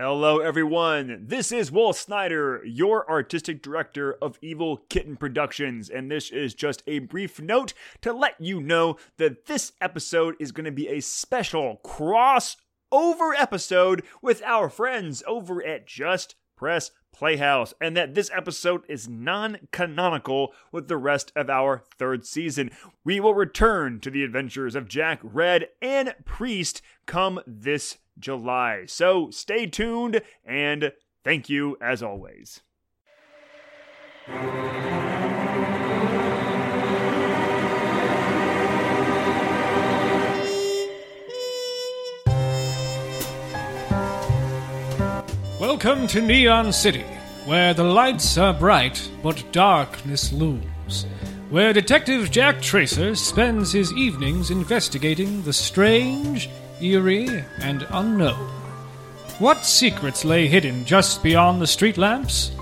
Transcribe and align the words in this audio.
Hello, 0.00 0.38
everyone. 0.38 1.24
This 1.26 1.50
is 1.50 1.72
Will 1.72 1.92
Snyder, 1.92 2.62
your 2.64 3.10
artistic 3.10 3.60
director 3.60 4.14
of 4.22 4.38
Evil 4.40 4.76
Kitten 4.88 5.16
Productions, 5.16 5.90
and 5.90 6.08
this 6.08 6.30
is 6.30 6.54
just 6.54 6.84
a 6.86 7.00
brief 7.00 7.40
note 7.40 7.74
to 8.02 8.12
let 8.12 8.40
you 8.40 8.60
know 8.60 8.96
that 9.16 9.46
this 9.46 9.72
episode 9.80 10.36
is 10.38 10.52
going 10.52 10.66
to 10.66 10.70
be 10.70 10.86
a 10.86 11.00
special 11.00 11.80
crossover 11.84 13.32
episode 13.36 14.04
with 14.22 14.40
our 14.44 14.68
friends 14.68 15.24
over 15.26 15.66
at 15.66 15.88
Just 15.88 16.36
Press 16.56 16.92
Playhouse, 17.18 17.74
and 17.80 17.96
that 17.96 18.14
this 18.14 18.30
episode 18.32 18.82
is 18.88 19.08
non 19.08 19.58
canonical 19.72 20.52
with 20.70 20.86
the 20.86 20.96
rest 20.96 21.32
of 21.34 21.50
our 21.50 21.82
third 21.98 22.24
season. 22.24 22.70
We 23.04 23.18
will 23.18 23.34
return 23.34 23.98
to 24.00 24.10
the 24.10 24.22
adventures 24.22 24.76
of 24.76 24.86
Jack, 24.86 25.18
Red, 25.24 25.68
and 25.82 26.14
Priest 26.24 26.80
come 27.06 27.40
this 27.44 27.98
July. 28.20 28.84
So 28.86 29.30
stay 29.30 29.66
tuned 29.66 30.22
and 30.44 30.92
thank 31.24 31.48
you 31.48 31.76
as 31.80 32.04
always. 32.04 32.60
Welcome 45.60 46.06
to 46.08 46.20
Neon 46.20 46.72
City, 46.72 47.04
where 47.44 47.74
the 47.74 47.82
lights 47.82 48.38
are 48.38 48.54
bright 48.54 49.10
but 49.24 49.42
darkness 49.50 50.32
looms. 50.32 51.04
Where 51.50 51.72
Detective 51.72 52.30
Jack 52.30 52.62
Tracer 52.62 53.16
spends 53.16 53.72
his 53.72 53.92
evenings 53.94 54.52
investigating 54.52 55.42
the 55.42 55.52
strange, 55.52 56.48
eerie, 56.80 57.44
and 57.60 57.84
unknown. 57.90 58.48
What 59.40 59.66
secrets 59.66 60.24
lay 60.24 60.46
hidden 60.46 60.84
just 60.84 61.24
beyond 61.24 61.60
the 61.60 61.66
street 61.66 61.98
lamps? 61.98 62.52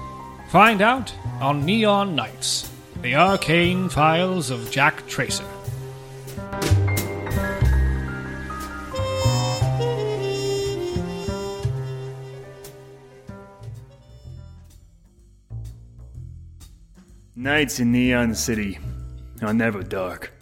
Find 0.48 0.80
out 0.80 1.12
on 1.38 1.66
Neon 1.66 2.16
Nights, 2.16 2.72
the 3.02 3.14
arcane 3.14 3.90
files 3.90 4.48
of 4.48 4.70
Jack 4.70 5.06
Tracer. 5.06 5.44
Nights 17.46 17.78
in 17.78 17.92
Neon 17.92 18.34
City 18.34 18.76
are 19.40 19.54
never 19.54 19.80
dark. 19.80 20.32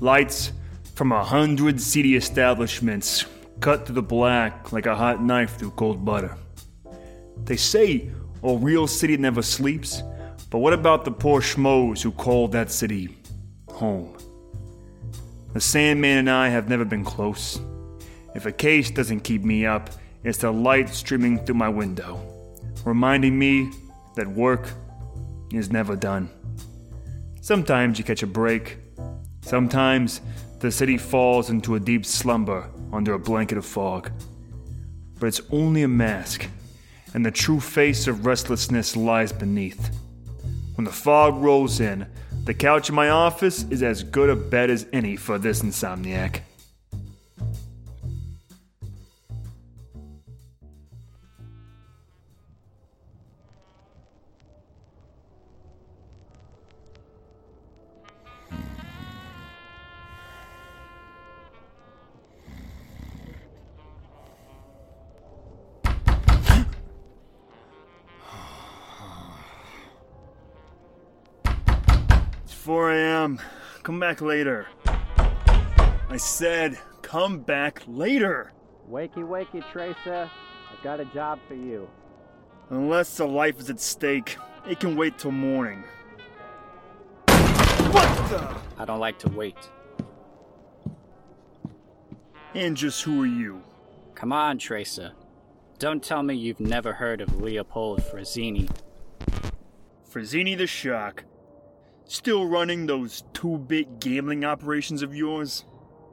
Lights 0.00 0.50
from 0.94 1.12
a 1.12 1.22
hundred 1.22 1.78
seedy 1.78 2.16
establishments 2.16 3.26
cut 3.60 3.84
through 3.84 3.96
the 3.96 4.02
black 4.02 4.72
like 4.72 4.86
a 4.86 4.96
hot 4.96 5.22
knife 5.22 5.58
through 5.58 5.72
cold 5.72 6.02
butter. 6.02 6.38
They 7.44 7.56
say 7.56 8.10
a 8.42 8.56
real 8.56 8.86
city 8.86 9.18
never 9.18 9.42
sleeps, 9.42 10.02
but 10.48 10.60
what 10.60 10.72
about 10.72 11.04
the 11.04 11.10
poor 11.10 11.42
schmoes 11.42 12.00
who 12.00 12.12
call 12.12 12.48
that 12.48 12.70
city 12.70 13.18
home? 13.68 14.16
The 15.52 15.60
Sandman 15.60 16.16
and 16.16 16.30
I 16.30 16.48
have 16.48 16.66
never 16.66 16.86
been 16.86 17.04
close. 17.04 17.60
If 18.34 18.46
a 18.46 18.52
case 18.52 18.90
doesn't 18.90 19.20
keep 19.20 19.44
me 19.44 19.66
up, 19.66 19.90
it's 20.24 20.38
the 20.38 20.50
light 20.50 20.88
streaming 20.88 21.44
through 21.44 21.56
my 21.56 21.68
window, 21.68 22.18
reminding 22.86 23.38
me 23.38 23.70
that 24.16 24.26
work 24.26 24.66
is 25.52 25.70
never 25.70 25.96
done. 25.96 26.30
Sometimes 27.40 27.98
you 27.98 28.04
catch 28.04 28.22
a 28.22 28.26
break. 28.26 28.78
Sometimes 29.42 30.20
the 30.60 30.70
city 30.70 30.98
falls 30.98 31.50
into 31.50 31.74
a 31.74 31.80
deep 31.80 32.04
slumber 32.04 32.68
under 32.92 33.14
a 33.14 33.18
blanket 33.18 33.58
of 33.58 33.64
fog. 33.64 34.10
But 35.18 35.26
it's 35.26 35.40
only 35.50 35.82
a 35.82 35.88
mask, 35.88 36.48
and 37.14 37.24
the 37.24 37.30
true 37.30 37.60
face 37.60 38.06
of 38.06 38.26
restlessness 38.26 38.96
lies 38.96 39.32
beneath. 39.32 39.90
When 40.76 40.84
the 40.84 40.92
fog 40.92 41.42
rolls 41.42 41.80
in, 41.80 42.06
the 42.44 42.54
couch 42.54 42.88
in 42.88 42.94
my 42.94 43.10
office 43.10 43.64
is 43.70 43.82
as 43.82 44.02
good 44.02 44.30
a 44.30 44.36
bed 44.36 44.70
as 44.70 44.86
any 44.92 45.16
for 45.16 45.38
this 45.38 45.62
insomniac. 45.62 46.40
4 72.60 72.92
a.m. 72.92 73.40
Come 73.82 73.98
back 73.98 74.20
later. 74.20 74.66
I 74.84 76.18
said, 76.18 76.78
come 77.00 77.38
back 77.38 77.82
later. 77.86 78.52
Wakey, 78.86 79.26
wakey, 79.26 79.64
Tracer. 79.72 80.30
I've 80.70 80.84
got 80.84 81.00
a 81.00 81.06
job 81.06 81.38
for 81.48 81.54
you. 81.54 81.88
Unless 82.68 83.16
the 83.16 83.26
life 83.26 83.58
is 83.60 83.70
at 83.70 83.80
stake, 83.80 84.36
it 84.68 84.78
can 84.78 84.94
wait 84.94 85.16
till 85.16 85.30
morning. 85.30 85.82
What 87.26 88.28
the? 88.28 88.54
I 88.76 88.84
don't 88.84 89.00
like 89.00 89.18
to 89.20 89.30
wait. 89.30 89.56
And 92.54 92.76
just 92.76 93.02
who 93.02 93.22
are 93.22 93.26
you? 93.26 93.62
Come 94.14 94.34
on, 94.34 94.58
Tracer. 94.58 95.12
Don't 95.78 96.02
tell 96.02 96.22
me 96.22 96.34
you've 96.34 96.60
never 96.60 96.92
heard 96.92 97.22
of 97.22 97.40
Leopold 97.40 98.02
Frazzini. 98.02 98.68
Frazzini 100.06 100.58
the 100.58 100.66
Shark. 100.66 101.24
Still 102.10 102.48
running 102.48 102.86
those 102.86 103.22
two 103.32 103.56
bit 103.56 104.00
gambling 104.00 104.44
operations 104.44 105.00
of 105.00 105.14
yours? 105.14 105.64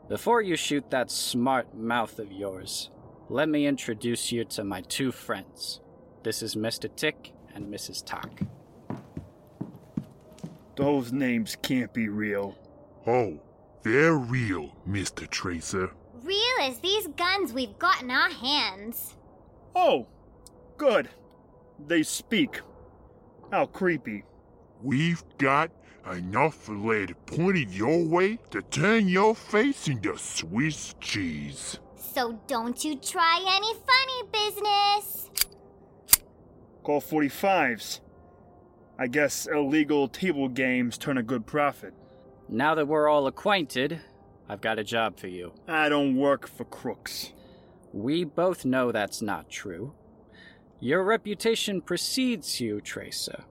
Before 0.07 0.43
you 0.43 0.55
shoot 0.55 0.91
that 0.91 1.09
smart 1.09 1.73
mouth 1.75 2.19
of 2.19 2.31
yours, 2.31 2.91
let 3.29 3.49
me 3.49 3.65
introduce 3.65 4.31
you 4.31 4.45
to 4.45 4.63
my 4.63 4.81
two 4.81 5.11
friends. 5.11 5.81
This 6.21 6.43
is 6.43 6.53
Mr. 6.55 6.87
Tick 6.95 7.33
and 7.55 7.73
Mrs. 7.73 8.05
Tock. 8.05 8.29
Those 10.75 11.11
names 11.11 11.57
can't 11.63 11.91
be 11.95 12.09
real. 12.09 12.55
Oh, 13.07 13.39
they're 13.81 14.17
real, 14.17 14.75
Mr. 14.87 15.27
Tracer. 15.27 15.89
Real 16.21 16.57
as 16.61 16.77
these 16.77 17.07
guns 17.07 17.53
we've 17.53 17.79
got 17.79 18.03
in 18.03 18.11
our 18.11 18.29
hands. 18.29 19.15
Oh, 19.75 20.05
good. 20.77 21.09
They 21.87 22.03
speak. 22.03 22.61
How 23.51 23.65
creepy. 23.65 24.25
We've 24.83 25.23
got 25.39 25.71
enough 26.11 26.67
lead 26.69 27.15
pointed 27.25 27.71
your 27.71 28.03
way 28.03 28.39
to 28.51 28.61
turn 28.61 29.07
your 29.07 29.35
face 29.35 29.87
into 29.87 30.17
Swiss 30.17 30.95
cheese. 30.99 31.79
So 31.95 32.39
don't 32.47 32.83
you 32.83 32.95
try 32.95 33.39
any 33.47 33.73
funny 33.73 34.51
business. 34.51 35.29
Colt 36.83 37.03
45s. 37.09 37.99
I 38.99 39.07
guess 39.07 39.45
illegal 39.45 40.07
table 40.07 40.49
games 40.49 40.97
turn 40.97 41.17
a 41.17 41.23
good 41.23 41.45
profit. 41.45 41.93
Now 42.49 42.73
that 42.75 42.87
we're 42.87 43.07
all 43.07 43.27
acquainted, 43.27 44.01
I've 44.49 44.61
got 44.61 44.79
a 44.79 44.83
job 44.83 45.19
for 45.19 45.27
you. 45.27 45.53
I 45.67 45.89
don't 45.89 46.15
work 46.15 46.47
for 46.47 46.63
crooks. 46.63 47.33
We 47.93 48.23
both 48.23 48.65
know 48.65 48.91
that's 48.91 49.21
not 49.21 49.49
true. 49.49 49.93
Your 50.79 51.03
reputation 51.03 51.81
precedes 51.81 52.61
you, 52.61 52.81
Tracer. 52.81 53.43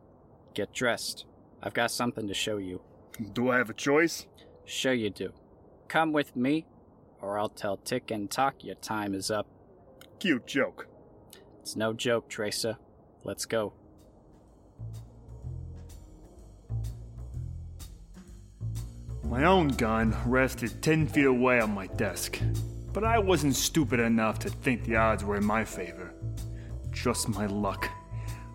Get 0.54 0.72
dressed. 0.72 1.26
I've 1.62 1.74
got 1.74 1.90
something 1.90 2.28
to 2.28 2.34
show 2.34 2.58
you. 2.58 2.80
Do 3.32 3.50
I 3.50 3.58
have 3.58 3.70
a 3.70 3.74
choice? 3.74 4.26
Sure 4.64 4.92
you 4.92 5.10
do. 5.10 5.32
Come 5.88 6.12
with 6.12 6.36
me, 6.36 6.66
or 7.20 7.38
I'll 7.38 7.48
tell 7.48 7.76
Tick 7.76 8.10
and 8.10 8.30
Tock 8.30 8.62
your 8.62 8.74
time 8.76 9.14
is 9.14 9.30
up. 9.30 9.46
Cute 10.18 10.46
joke. 10.46 10.86
It's 11.60 11.76
no 11.76 11.92
joke, 11.92 12.28
Tracer. 12.28 12.76
Let's 13.24 13.44
go. 13.44 13.72
My 19.24 19.44
own 19.44 19.68
gun 19.68 20.16
rested 20.24 20.80
10 20.82 21.08
feet 21.08 21.26
away 21.26 21.58
on 21.60 21.74
my 21.74 21.88
desk, 21.88 22.38
but 22.92 23.02
I 23.02 23.18
wasn't 23.18 23.56
stupid 23.56 23.98
enough 23.98 24.38
to 24.40 24.48
think 24.48 24.84
the 24.84 24.96
odds 24.96 25.24
were 25.24 25.36
in 25.36 25.44
my 25.44 25.64
favor. 25.64 26.14
Just 26.92 27.28
my 27.28 27.46
luck. 27.46 27.90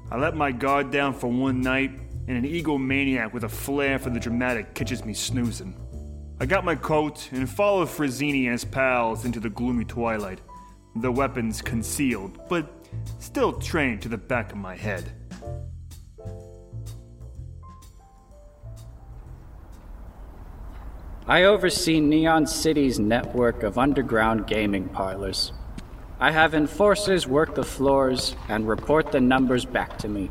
I 0.09 0.17
let 0.17 0.35
my 0.35 0.51
guard 0.51 0.89
down 0.89 1.13
for 1.13 1.27
one 1.27 1.61
night, 1.61 1.91
and 2.31 2.45
an 2.45 2.49
egomaniac 2.49 3.33
with 3.33 3.43
a 3.43 3.49
flair 3.49 3.99
for 3.99 4.09
the 4.09 4.19
dramatic 4.19 4.73
catches 4.73 5.03
me 5.03 5.13
snoozing. 5.13 5.75
I 6.39 6.45
got 6.45 6.63
my 6.63 6.75
coat 6.75 7.29
and 7.33 7.49
followed 7.49 7.89
Frazzini 7.89 8.43
and 8.45 8.53
his 8.53 8.63
pals 8.63 9.25
into 9.25 9.41
the 9.41 9.49
gloomy 9.49 9.83
twilight, 9.83 10.39
the 10.95 11.11
weapons 11.11 11.61
concealed, 11.61 12.39
but 12.47 12.87
still 13.19 13.51
trained 13.51 14.01
to 14.03 14.09
the 14.09 14.17
back 14.17 14.53
of 14.53 14.57
my 14.57 14.77
head. 14.77 15.11
I 21.27 21.43
oversee 21.43 21.99
Neon 21.99 22.47
City's 22.47 22.97
network 22.97 23.63
of 23.63 23.77
underground 23.77 24.47
gaming 24.47 24.87
parlors. 24.87 25.51
I 26.17 26.31
have 26.31 26.53
enforcers 26.53 27.27
work 27.27 27.55
the 27.55 27.63
floors 27.63 28.37
and 28.47 28.67
report 28.67 29.11
the 29.11 29.19
numbers 29.19 29.65
back 29.65 29.97
to 29.97 30.07
me. 30.07 30.29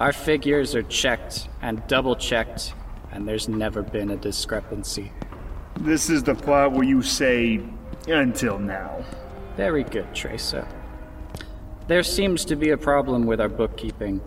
Our 0.00 0.14
figures 0.14 0.74
are 0.74 0.82
checked 0.82 1.50
and 1.60 1.86
double 1.86 2.16
checked, 2.16 2.72
and 3.12 3.28
there's 3.28 3.50
never 3.50 3.82
been 3.82 4.10
a 4.10 4.16
discrepancy. 4.16 5.12
This 5.78 6.08
is 6.08 6.22
the 6.22 6.34
part 6.34 6.72
where 6.72 6.84
you 6.84 7.02
say, 7.02 7.60
until 8.08 8.58
now. 8.58 9.04
Very 9.58 9.84
good, 9.84 10.14
Tracer. 10.14 10.66
There 11.86 12.02
seems 12.02 12.46
to 12.46 12.56
be 12.56 12.70
a 12.70 12.78
problem 12.78 13.26
with 13.26 13.42
our 13.42 13.50
bookkeeping. 13.50 14.20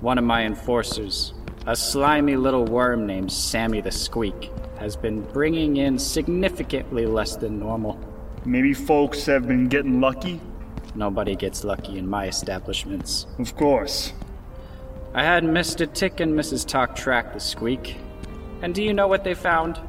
One 0.00 0.18
of 0.18 0.24
my 0.24 0.44
enforcers, 0.44 1.34
a 1.66 1.74
slimy 1.74 2.36
little 2.36 2.64
worm 2.64 3.04
named 3.04 3.32
Sammy 3.32 3.80
the 3.80 3.90
Squeak, 3.90 4.52
has 4.78 4.94
been 4.94 5.22
bringing 5.22 5.78
in 5.78 5.98
significantly 5.98 7.06
less 7.06 7.34
than 7.34 7.58
normal. 7.58 7.98
Maybe 8.44 8.72
folks 8.72 9.26
have 9.26 9.48
been 9.48 9.66
getting 9.66 10.00
lucky? 10.00 10.40
Nobody 10.94 11.34
gets 11.34 11.64
lucky 11.64 11.98
in 11.98 12.06
my 12.06 12.28
establishments. 12.28 13.26
Of 13.40 13.56
course. 13.56 14.12
I 15.14 15.22
had 15.22 15.42
Mr. 15.42 15.90
Tick 15.92 16.20
and 16.20 16.34
Mrs. 16.34 16.66
Tock 16.66 16.94
track 16.94 17.32
the 17.32 17.40
Squeak. 17.40 17.96
And 18.60 18.74
do 18.74 18.82
you 18.82 18.92
know 18.92 19.08
what 19.08 19.24
they 19.24 19.34
found? 19.34 19.80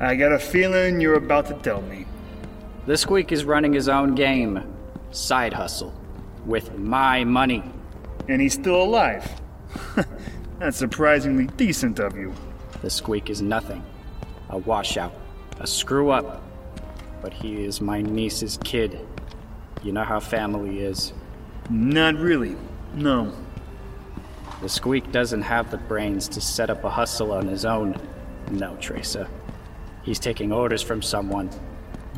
I 0.00 0.14
got 0.16 0.32
a 0.32 0.38
feeling 0.38 1.00
you're 1.00 1.14
about 1.14 1.46
to 1.46 1.54
tell 1.54 1.82
me. 1.82 2.06
The 2.86 2.96
Squeak 2.96 3.32
is 3.32 3.44
running 3.44 3.74
his 3.74 3.88
own 3.88 4.14
game. 4.14 4.62
Side 5.10 5.52
hustle. 5.52 5.94
With 6.46 6.76
my 6.78 7.24
money. 7.24 7.62
And 8.28 8.40
he's 8.40 8.54
still 8.54 8.82
alive. 8.82 9.30
That's 10.58 10.78
surprisingly 10.78 11.46
decent 11.58 11.98
of 11.98 12.16
you. 12.16 12.32
The 12.80 12.88
Squeak 12.88 13.28
is 13.28 13.42
nothing. 13.42 13.84
A 14.48 14.56
washout. 14.56 15.12
A 15.58 15.66
screw 15.66 16.10
up. 16.10 16.42
But 17.20 17.34
he 17.34 17.62
is 17.62 17.82
my 17.82 18.00
niece's 18.00 18.58
kid. 18.64 19.06
You 19.82 19.92
know 19.92 20.04
how 20.04 20.18
family 20.18 20.80
is. 20.80 21.12
Not 21.68 22.14
really. 22.14 22.56
No. 22.94 23.34
The 24.60 24.68
Squeak 24.68 25.10
doesn't 25.10 25.42
have 25.42 25.70
the 25.70 25.78
brains 25.78 26.28
to 26.28 26.40
set 26.40 26.68
up 26.68 26.84
a 26.84 26.90
hustle 26.90 27.32
on 27.32 27.46
his 27.46 27.64
own. 27.64 27.96
No, 28.50 28.76
Tracer. 28.76 29.26
He's 30.02 30.18
taking 30.18 30.52
orders 30.52 30.82
from 30.82 31.00
someone. 31.00 31.50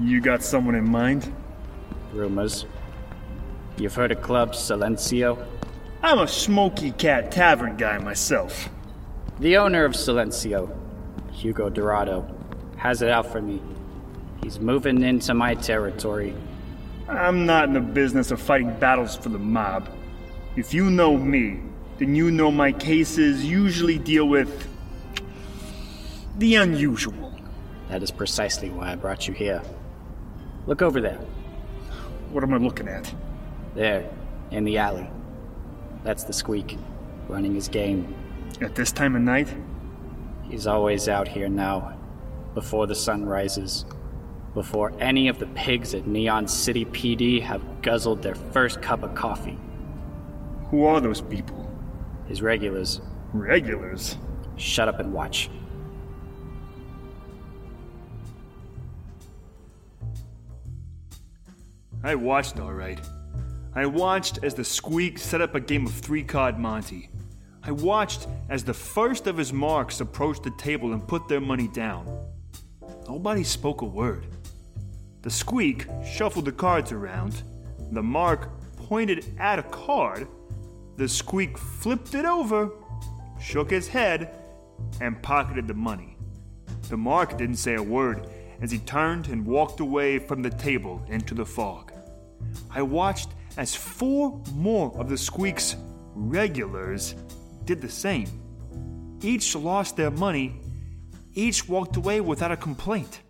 You 0.01 0.21
got 0.21 0.43
someone 0.43 0.75
in 0.75 0.89
mind? 0.89 1.33
Rumors. 2.13 2.67
You've 3.77 3.95
heard 3.95 4.11
of 4.11 4.23
Club 4.23 4.53
Silencio? 4.53 5.47
I'm 6.03 6.19
a 6.19 6.27
Smoky 6.27 6.91
Cat 6.91 7.31
Tavern 7.31 7.77
guy 7.77 7.99
myself. 7.99 8.69
The 9.39 9.57
owner 9.57 9.85
of 9.85 9.93
Silencio, 9.93 10.75
Hugo 11.31 11.71
Dorado, 11.71 12.27
has 12.77 13.03
it 13.03 13.09
out 13.09 13.31
for 13.31 13.41
me. 13.41 13.63
He's 14.43 14.59
moving 14.59 15.03
into 15.05 15.33
my 15.33 15.55
territory. 15.55 16.35
I'm 17.09 17.47
not 17.47 17.69
in 17.69 17.75
the 17.75 17.81
business 17.81 18.33
of 18.33 18.41
fighting 18.41 18.75
battles 18.81 19.17
for 19.17 19.29
the 19.29 19.39
mob. 19.39 19.89
If 20.57 20.75
you 20.75 20.91
know 20.91 21.17
me, 21.17 21.61
then 22.03 22.17
you 22.17 22.33
know 22.33 22.51
my 22.51 22.73
cases 22.73 23.45
usually 23.45 23.97
deal 23.97 24.27
with 24.27 24.69
the 26.37 26.57
unusual. 26.57 27.33
That 27.91 28.03
is 28.03 28.11
precisely 28.11 28.71
why 28.71 28.91
I 28.91 28.97
brought 28.97 29.29
you 29.29 29.35
here. 29.35 29.63
Look 30.67 30.83
over 30.83 31.01
there. 31.01 31.21
What 32.33 32.43
am 32.43 32.55
I 32.55 32.57
looking 32.57 32.89
at? 32.89 33.15
There, 33.77 34.11
in 34.51 34.65
the 34.65 34.79
alley. 34.79 35.09
That's 36.03 36.25
the 36.25 36.33
Squeak, 36.33 36.77
running 37.29 37.55
his 37.55 37.69
game. 37.69 38.13
At 38.61 38.75
this 38.75 38.91
time 38.91 39.15
of 39.15 39.23
night? 39.23 39.55
He's 40.51 40.67
always 40.67 41.09
out 41.09 41.29
here 41.29 41.49
now, 41.49 41.97
before 42.53 42.89
the 42.89 42.97
sun 42.97 43.25
rises, 43.27 43.85
before 44.55 44.93
any 44.99 45.29
of 45.29 45.39
the 45.39 45.47
pigs 45.47 45.95
at 45.95 46.09
Neon 46.09 46.49
City 46.49 46.85
PD 46.85 47.41
have 47.43 47.63
guzzled 47.81 48.23
their 48.23 48.35
first 48.35 48.83
cup 48.83 49.05
of 49.05 49.15
coffee. 49.15 49.57
Who 50.71 50.85
are 50.85 51.01
those 51.01 51.21
people? 51.21 51.62
His 52.33 52.41
regulars. 52.41 53.03
Regulars? 53.35 54.17
Shut 54.57 54.89
up 54.89 55.01
and 55.01 55.13
watch. 55.13 55.51
I 62.03 62.15
watched 62.15 62.59
all 62.59 62.73
right. 62.73 62.99
I 63.75 63.85
watched 63.85 64.43
as 64.43 64.55
the 64.55 64.65
Squeak 64.65 65.19
set 65.19 65.43
up 65.43 65.55
a 65.55 65.61
game 65.61 65.85
of 65.85 65.93
three 65.93 66.25
card 66.25 66.59
Monty. 66.59 67.11
I 67.63 67.71
watched 67.71 68.27
as 68.49 68.65
the 68.65 68.73
first 68.73 69.27
of 69.27 69.37
his 69.37 69.53
marks 69.53 70.01
approached 70.01 70.45
the 70.45 70.53
table 70.53 70.95
and 70.95 71.07
put 71.07 71.29
their 71.29 71.39
money 71.39 71.69
down. 71.69 72.07
Nobody 73.07 73.45
spoke 73.45 73.83
a 73.83 73.85
word. 73.85 74.27
The 75.21 75.29
Squeak 75.29 75.87
shuffled 76.03 76.47
the 76.47 76.53
cards 76.53 76.93
around. 76.93 77.43
The 77.91 78.03
mark 78.03 78.49
pointed 78.79 79.35
at 79.39 79.59
a 79.59 79.65
card. 79.65 80.29
The 80.97 81.09
Squeak 81.09 81.57
flipped 81.57 82.15
it 82.15 82.25
over, 82.25 82.71
shook 83.41 83.71
his 83.71 83.89
head, 83.89 84.35
and 85.01 85.23
pocketed 85.23 85.67
the 85.67 85.75
money. 85.75 86.17
The 86.89 86.97
mark 86.97 87.39
didn't 87.39 87.57
say 87.57 87.75
a 87.75 87.83
word 87.83 88.29
as 88.61 88.71
he 88.71 88.79
turned 88.79 89.29
and 89.29 89.47
walked 89.47 89.81
away 89.81 90.19
from 90.19 90.43
the 90.43 90.51
table 90.51 91.03
into 91.09 91.35
the 91.35 91.47
fog. 91.47 91.93
I 92.71 92.83
watched 92.83 93.31
as 93.57 93.75
four 93.75 94.41
more 94.55 94.97
of 94.99 95.09
the 95.09 95.17
Squeak's 95.17 95.77
regulars 96.15 97.15
did 97.65 97.81
the 97.81 97.89
same. 97.89 98.29
Each 99.23 99.55
lost 99.55 99.97
their 99.97 100.11
money, 100.11 100.61
each 101.35 101.69
walked 101.69 101.97
away 101.97 102.21
without 102.21 102.53
a 102.53 102.57
complaint. 102.57 103.21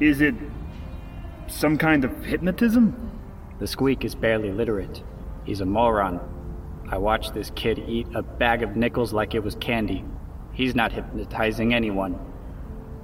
Is 0.00 0.22
it 0.22 0.34
some 1.46 1.76
kind 1.76 2.06
of 2.06 2.24
hypnotism? 2.24 3.10
The 3.58 3.66
Squeak 3.66 4.02
is 4.02 4.14
barely 4.14 4.50
literate. 4.50 5.02
He's 5.44 5.60
a 5.60 5.66
moron. 5.66 6.20
I 6.88 6.96
watched 6.96 7.34
this 7.34 7.50
kid 7.54 7.78
eat 7.86 8.06
a 8.14 8.22
bag 8.22 8.62
of 8.62 8.76
nickels 8.76 9.12
like 9.12 9.34
it 9.34 9.44
was 9.44 9.56
candy. 9.56 10.02
He's 10.54 10.74
not 10.74 10.92
hypnotizing 10.92 11.74
anyone. 11.74 12.14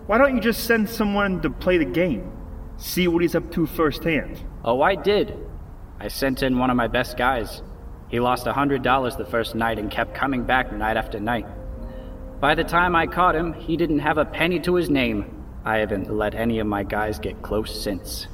Why 0.06 0.16
don't 0.16 0.34
you 0.34 0.40
just 0.40 0.64
send 0.64 0.88
someone 0.88 1.42
to 1.42 1.50
play 1.50 1.76
the 1.76 1.84
game? 1.84 2.32
See 2.78 3.08
what 3.08 3.20
he's 3.20 3.34
up 3.34 3.50
to 3.52 3.66
firsthand. 3.66 4.42
Oh, 4.64 4.80
I 4.80 4.94
did. 4.94 5.36
I 6.00 6.08
sent 6.08 6.42
in 6.42 6.58
one 6.58 6.70
of 6.70 6.76
my 6.76 6.88
best 6.88 7.18
guys. 7.18 7.60
He 8.08 8.20
lost 8.20 8.46
a 8.46 8.54
hundred 8.54 8.82
dollars 8.82 9.16
the 9.16 9.26
first 9.26 9.54
night 9.54 9.78
and 9.78 9.90
kept 9.90 10.14
coming 10.14 10.44
back 10.44 10.72
night 10.72 10.96
after 10.96 11.20
night. 11.20 11.46
By 12.40 12.54
the 12.54 12.64
time 12.64 12.96
I 12.96 13.06
caught 13.06 13.36
him, 13.36 13.52
he 13.52 13.76
didn't 13.76 13.98
have 13.98 14.16
a 14.16 14.24
penny 14.24 14.60
to 14.60 14.76
his 14.76 14.88
name. 14.88 15.35
I 15.66 15.78
haven't 15.78 16.16
let 16.16 16.36
any 16.36 16.60
of 16.60 16.68
my 16.68 16.84
guys 16.84 17.18
get 17.18 17.42
close 17.42 17.82
since. 17.82 18.28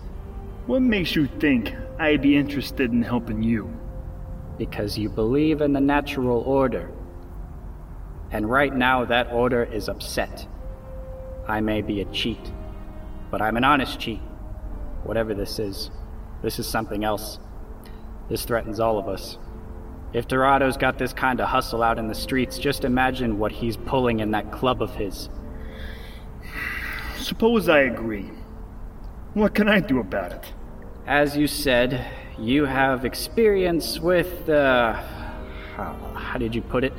What 0.66 0.82
makes 0.82 1.16
you 1.16 1.26
think 1.26 1.74
I'd 1.98 2.20
be 2.20 2.36
interested 2.36 2.92
in 2.92 3.00
helping 3.00 3.42
you? 3.42 3.74
Because 4.58 4.98
you 4.98 5.08
believe 5.08 5.62
in 5.62 5.72
the 5.72 5.80
natural 5.80 6.42
order. 6.42 6.92
And 8.32 8.50
right 8.50 8.74
now, 8.74 9.06
that 9.06 9.32
order 9.32 9.64
is 9.64 9.88
upset. 9.88 10.46
I 11.48 11.62
may 11.62 11.80
be 11.80 12.02
a 12.02 12.04
cheat, 12.12 12.52
but 13.30 13.40
I'm 13.40 13.56
an 13.56 13.64
honest 13.64 13.98
cheat. 13.98 14.20
Whatever 15.02 15.32
this 15.32 15.58
is, 15.58 15.90
this 16.42 16.58
is 16.58 16.66
something 16.66 17.02
else. 17.02 17.38
This 18.28 18.44
threatens 18.44 18.78
all 18.78 18.98
of 18.98 19.08
us. 19.08 19.38
If 20.12 20.28
Dorado's 20.28 20.76
got 20.76 20.98
this 20.98 21.14
kind 21.14 21.40
of 21.40 21.48
hustle 21.48 21.82
out 21.82 21.98
in 21.98 22.08
the 22.08 22.14
streets, 22.14 22.58
just 22.58 22.84
imagine 22.84 23.38
what 23.38 23.52
he's 23.52 23.78
pulling 23.78 24.20
in 24.20 24.32
that 24.32 24.52
club 24.52 24.82
of 24.82 24.94
his. 24.94 25.30
Suppose 27.22 27.68
I 27.68 27.82
agree. 27.82 28.30
What 29.34 29.54
can 29.54 29.68
I 29.68 29.78
do 29.78 30.00
about 30.00 30.32
it? 30.32 30.52
As 31.06 31.36
you 31.36 31.46
said, 31.46 32.04
you 32.36 32.64
have 32.64 33.04
experience 33.04 34.00
with, 34.00 34.48
uh. 34.48 34.94
How, 35.76 35.94
how 36.14 36.38
did 36.38 36.54
you 36.54 36.62
put 36.62 36.82
it? 36.82 36.92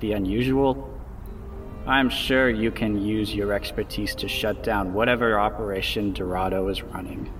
The 0.00 0.12
unusual? 0.12 0.88
I'm 1.86 2.10
sure 2.10 2.50
you 2.50 2.70
can 2.70 3.02
use 3.02 3.34
your 3.34 3.54
expertise 3.54 4.14
to 4.16 4.28
shut 4.28 4.62
down 4.62 4.92
whatever 4.92 5.40
operation 5.40 6.12
Dorado 6.12 6.68
is 6.68 6.82
running. 6.82 7.32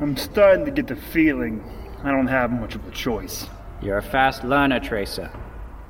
I'm 0.00 0.16
starting 0.16 0.64
to 0.64 0.72
get 0.72 0.88
the 0.88 0.96
feeling 0.96 1.64
I 2.02 2.10
don't 2.10 2.26
have 2.26 2.50
much 2.50 2.74
of 2.74 2.86
a 2.86 2.90
choice. 2.90 3.46
You're 3.80 3.98
a 3.98 4.02
fast 4.02 4.42
learner, 4.42 4.80
Tracer. 4.80 5.30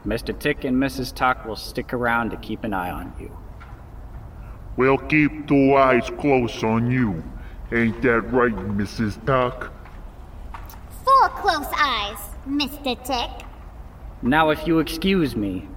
Mr. 0.04 0.38
Tick 0.38 0.64
and 0.64 0.76
Mrs. 0.76 1.14
Tock 1.14 1.46
will 1.46 1.56
stick 1.56 1.94
around 1.94 2.30
to 2.30 2.36
keep 2.36 2.62
an 2.64 2.74
eye 2.74 2.90
on 2.90 3.12
you. 3.18 3.36
We'll 4.76 4.98
keep 4.98 5.48
two 5.48 5.74
eyes 5.74 6.10
close 6.18 6.62
on 6.62 6.90
you. 6.90 7.24
Ain't 7.72 8.02
that 8.02 8.32
right, 8.32 8.54
Mrs. 8.54 9.24
Tock? 9.24 9.72
Four 11.04 11.28
close 11.30 11.66
eyes, 11.78 12.18
Mr. 12.46 13.02
Tick. 13.04 13.46
Now, 14.22 14.50
if 14.50 14.66
you 14.66 14.78
excuse 14.78 15.34
me, 15.34 15.68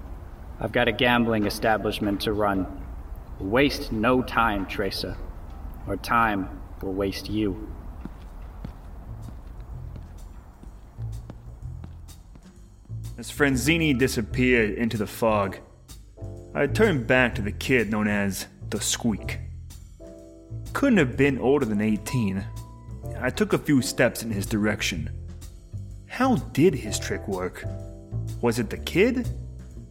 I've 0.60 0.74
got 0.74 0.88
a 0.88 0.92
gambling 0.92 1.46
establishment 1.46 2.22
to 2.22 2.34
run. 2.34 2.68
Waste 3.40 3.94
no 3.94 4.22
time, 4.22 4.66
Tracer, 4.66 5.16
or 5.88 5.96
time 5.96 6.62
will 6.82 6.94
waste 6.94 7.30
you. 7.30 7.70
As 13.18 13.32
Franzini 13.32 13.98
disappeared 13.98 14.72
into 14.72 14.98
the 14.98 15.08
fog, 15.08 15.58
I 16.54 16.68
turned 16.68 17.08
back 17.08 17.36
to 17.36 17.42
the 17.42 17.52
kid 17.52 17.90
known 17.92 18.08
as 18.08 18.48
the 18.70 18.82
Squeak. 18.82 19.40
Couldn't 20.74 20.98
have 20.98 21.18
been 21.18 21.40
older 21.40 21.66
than 21.66 21.82
18. 21.82 22.46
I 23.20 23.30
took 23.30 23.54
a 23.54 23.58
few 23.58 23.82
steps 23.82 24.24
in 24.24 24.32
his 24.32 24.46
direction. 24.46 25.10
How 26.08 26.36
did 26.36 26.74
his 26.74 27.00
trick 27.00 27.28
work? 27.28 27.66
Was 28.42 28.60
it 28.60 28.70
the 28.70 28.78
kid? 28.78 29.28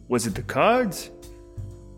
Was 0.07 0.25
it 0.25 0.35
the 0.35 0.41
cards? 0.41 1.11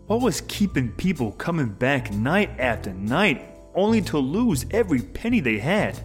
What 0.06 0.20
was 0.20 0.42
keeping 0.42 0.92
people 0.92 1.32
coming 1.32 1.68
back 1.68 2.12
night 2.12 2.50
after 2.58 2.92
night 2.92 3.48
only 3.74 4.02
to 4.02 4.18
lose 4.18 4.66
every 4.70 5.00
penny 5.00 5.40
they 5.40 5.58
had? 5.58 5.98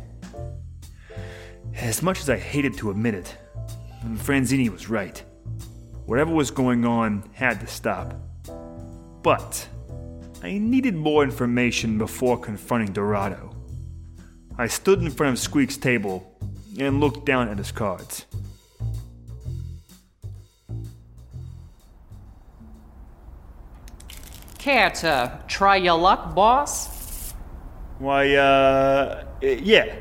As 1.75 2.01
much 2.01 2.21
as 2.21 2.29
I 2.29 2.37
hated 2.37 2.77
to 2.77 2.91
admit 2.91 3.15
it, 3.15 3.37
Franzini 4.15 4.69
was 4.69 4.89
right. 4.89 5.21
Whatever 6.05 6.33
was 6.33 6.51
going 6.51 6.85
on 6.85 7.29
had 7.33 7.59
to 7.59 7.67
stop. 7.67 8.13
But 9.23 9.67
I 10.47 10.59
needed 10.59 10.95
more 10.95 11.25
information 11.25 11.97
before 11.97 12.39
confronting 12.39 12.93
Dorado. 12.93 13.53
I 14.57 14.67
stood 14.67 15.01
in 15.01 15.11
front 15.11 15.33
of 15.33 15.39
Squeak's 15.39 15.75
table 15.75 16.39
and 16.79 17.01
looked 17.01 17.25
down 17.25 17.49
at 17.49 17.57
his 17.57 17.73
cards. 17.73 18.25
Care 24.57 24.89
to 24.89 25.37
try 25.49 25.75
your 25.75 25.97
luck, 25.97 26.33
boss? 26.33 27.33
Why, 27.99 28.33
uh, 28.35 29.25
yeah, 29.41 29.97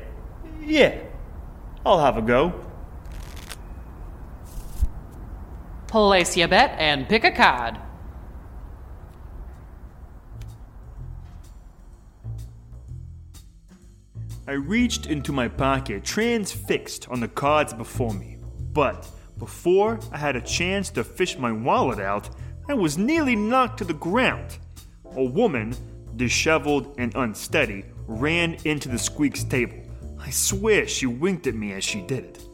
yeah, 0.65 0.97
I'll 1.85 1.99
have 1.99 2.19
a 2.19 2.23
go. 2.23 2.55
Place 5.89 6.37
your 6.37 6.47
bet 6.47 6.77
and 6.79 7.09
pick 7.09 7.25
a 7.25 7.33
card. 7.33 7.81
I 14.49 14.53
reached 14.53 15.07
into 15.07 15.33
my 15.33 15.49
pocket, 15.49 16.05
transfixed 16.05 17.09
on 17.09 17.19
the 17.19 17.27
cards 17.27 17.73
before 17.73 18.15
me. 18.15 18.39
But 18.73 19.09
before 19.39 19.99
I 20.13 20.19
had 20.19 20.37
a 20.37 20.41
chance 20.41 20.89
to 20.91 21.03
fish 21.03 21.37
my 21.37 21.51
wallet 21.51 21.99
out, 21.99 22.31
I 22.69 22.75
was 22.75 22.97
nearly 22.97 23.35
knocked 23.35 23.79
to 23.79 23.85
the 23.85 23.95
ground. 23.95 24.59
A 25.17 25.25
woman, 25.25 25.75
disheveled 26.15 26.95
and 26.97 27.13
unsteady, 27.17 27.87
ran 28.07 28.57
into 28.65 28.89
the 28.89 28.99
Squeak's 28.99 29.43
table. 29.43 29.83
I 30.21 30.31
swear 30.31 30.87
she 30.87 31.07
winked 31.07 31.49
at 31.49 31.57
me 31.57 31.73
as 31.73 31.83
she 31.83 32.03
did 32.03 32.25
it. 32.25 32.45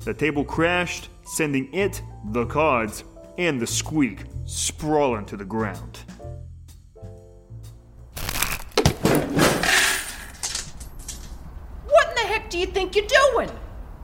The 0.00 0.14
table 0.14 0.44
crashed, 0.44 1.10
sending 1.24 1.72
it, 1.72 2.02
the 2.32 2.46
cards, 2.46 3.04
and 3.38 3.60
the 3.60 3.68
Squeak 3.68 4.24
sprawling 4.46 5.26
to 5.26 5.36
the 5.36 5.44
ground. 5.44 6.00
Do 12.54 12.60
you 12.60 12.66
think 12.66 12.94
you're 12.94 13.04
doing? 13.04 13.50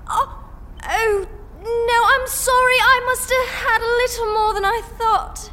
Oh, 0.08 0.44
oh, 0.82 1.26
no, 1.62 1.98
I'm 2.14 2.26
sorry. 2.26 2.74
I 2.82 3.00
must 3.06 3.30
have 3.30 3.48
had 3.48 3.80
a 3.80 3.92
little 4.02 4.34
more 4.34 4.54
than 4.54 4.64
I 4.64 4.82
thought. 4.98 5.52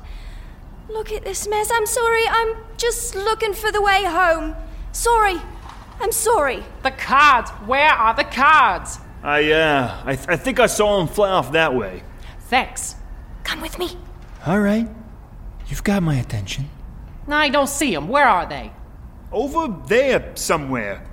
Look 0.89 1.11
at 1.11 1.23
this 1.23 1.47
mess. 1.47 1.69
I'm 1.71 1.85
sorry. 1.85 2.23
I'm 2.27 2.55
just 2.75 3.13
looking 3.13 3.53
for 3.53 3.71
the 3.71 3.83
way 3.83 4.03
home. 4.03 4.55
Sorry. 4.93 5.39
I'm 5.99 6.11
sorry. 6.11 6.63
The 6.81 6.89
cards. 6.89 7.51
Where 7.67 7.91
are 7.91 8.15
the 8.15 8.23
cards? 8.23 8.97
I, 9.21 9.51
uh, 9.51 10.01
I, 10.03 10.15
th- 10.15 10.29
I 10.29 10.35
think 10.35 10.59
I 10.59 10.65
saw 10.65 10.99
him 10.99 11.07
fly 11.07 11.29
off 11.29 11.51
that 11.51 11.75
way. 11.75 12.01
Thanks. 12.49 12.95
Come 13.43 13.61
with 13.61 13.77
me. 13.77 13.91
All 14.47 14.59
right. 14.59 14.89
You've 15.67 15.83
got 15.83 16.01
my 16.01 16.15
attention. 16.15 16.67
No, 17.27 17.35
I 17.35 17.49
don't 17.49 17.69
see 17.69 17.93
them. 17.93 18.07
Where 18.07 18.27
are 18.27 18.47
they? 18.47 18.71
Over 19.31 19.67
there 19.85 20.31
somewhere. 20.33 21.05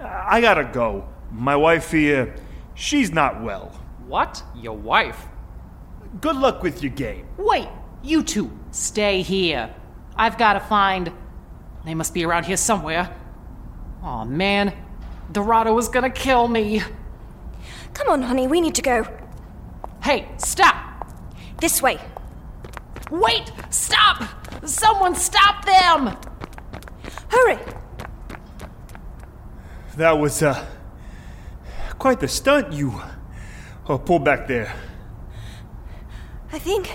I 0.00 0.40
gotta 0.40 0.64
go. 0.64 1.06
My 1.30 1.56
wife 1.56 1.92
here, 1.92 2.34
she's 2.74 3.12
not 3.12 3.42
well. 3.42 3.68
What? 4.06 4.42
Your 4.54 4.76
wife? 4.76 5.26
Good 6.20 6.36
luck 6.36 6.62
with 6.62 6.82
your 6.82 6.92
game. 6.92 7.26
Wait, 7.38 7.68
you 8.02 8.22
two, 8.22 8.50
stay 8.72 9.22
here. 9.22 9.74
I've 10.16 10.36
gotta 10.36 10.60
find. 10.60 11.12
They 11.84 11.94
must 11.94 12.12
be 12.12 12.24
around 12.24 12.46
here 12.46 12.56
somewhere. 12.56 13.14
Oh 14.02 14.24
man, 14.24 14.74
Dorado 15.30 15.76
is 15.78 15.88
gonna 15.88 16.10
kill 16.10 16.48
me. 16.48 16.82
Come 17.94 18.08
on, 18.08 18.22
honey. 18.22 18.46
We 18.46 18.60
need 18.60 18.74
to 18.76 18.82
go. 18.82 19.06
Hey, 20.02 20.28
stop! 20.38 21.12
This 21.60 21.82
way. 21.82 21.98
Wait! 23.10 23.52
Stop! 23.70 24.24
Someone 24.64 25.14
stop 25.14 25.64
them! 25.64 26.16
Hurry. 27.28 27.58
That 29.96 30.12
was, 30.12 30.42
uh, 30.42 30.64
quite 32.00 32.18
the 32.18 32.26
stunt 32.26 32.72
you 32.72 33.00
uh, 33.86 33.98
pulled 33.98 34.24
back 34.24 34.48
there. 34.48 34.74
I 36.50 36.58
think. 36.58 36.90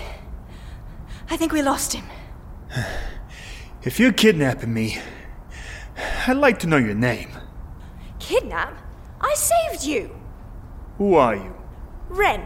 I 1.30 1.36
think 1.36 1.52
we 1.52 1.62
lost 1.62 1.92
him. 1.92 2.04
If 3.82 4.00
you're 4.00 4.12
kidnapping 4.12 4.74
me, 4.74 4.98
I'd 6.26 6.36
like 6.36 6.58
to 6.58 6.66
know 6.66 6.76
your 6.76 6.94
name. 6.94 7.30
Kidnap? 8.18 8.76
I 9.20 9.32
saved 9.34 9.84
you. 9.84 10.14
Who 10.98 11.14
are 11.14 11.36
you? 11.36 11.54
Wren. 12.08 12.42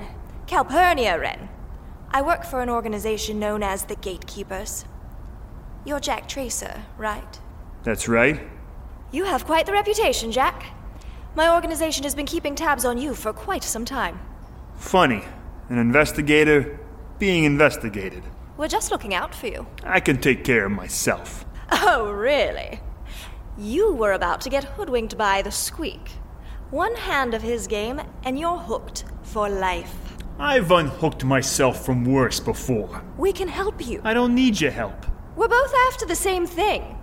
Calpurnia 0.47 1.19
Wren. 1.19 1.49
I 2.11 2.21
work 2.21 2.45
for 2.45 2.61
an 2.61 2.69
organization 2.69 3.41
known 3.41 3.63
as 3.63 3.85
the 3.85 3.97
Gatekeepers. 3.97 4.85
You're 5.87 6.01
Jack 6.01 6.29
Tracer, 6.29 6.83
right? 6.99 7.41
That's 7.85 8.07
right. 8.07 8.39
You 9.13 9.25
have 9.25 9.47
quite 9.47 9.65
the 9.65 9.73
reputation, 9.73 10.31
Jack. 10.31 10.75
My 11.37 11.55
organization 11.55 12.03
has 12.03 12.15
been 12.15 12.27
keeping 12.27 12.57
tabs 12.57 12.85
on 12.85 12.99
you 12.99 13.15
for 13.15 13.33
quite 13.33 13.63
some 13.63 13.85
time. 13.85 14.19
Funny. 14.77 15.23
An 15.69 15.79
investigator 15.79 16.81
being 17.21 17.45
investigated. 17.45 18.25
We're 18.57 18.67
just 18.67 18.91
looking 18.91 19.15
out 19.15 19.33
for 19.35 19.47
you. 19.47 19.67
I 19.85 20.01
can 20.01 20.21
take 20.21 20.43
care 20.43 20.67
of 20.67 20.73
myself. 20.73 21.45
Oh, 21.71 22.11
really? 22.11 22.81
You 23.57 23.93
were 23.93 24.13
about 24.13 24.41
to 24.43 24.51
get 24.51 24.65
hoodwinked 24.65 25.17
by 25.17 25.43
the 25.43 25.53
Squeak. 25.53 26.11
One 26.71 26.97
hand 26.97 27.33
of 27.33 27.43
his 27.43 27.69
game, 27.69 28.01
and 28.25 28.39
you're 28.39 28.59
hooked 28.59 29.05
for 29.23 29.49
life. 29.49 29.95
I've 30.39 30.71
unhooked 30.73 31.25
myself 31.25 31.85
from 31.85 32.05
worse 32.05 32.41
before. 32.41 33.03
We 33.17 33.33
can 33.33 33.47
help 33.47 33.87
you. 33.87 34.01
I 34.03 34.15
don't 34.15 34.35
need 34.35 34.61
your 34.61 34.71
help. 34.73 35.07
We're 35.37 35.49
both 35.49 35.75
after 35.89 36.07
the 36.07 36.17
same 36.17 36.47
thing. 36.47 37.00